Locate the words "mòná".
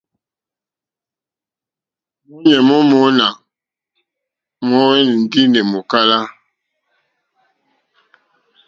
2.89-3.27